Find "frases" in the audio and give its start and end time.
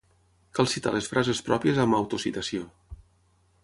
1.13-1.43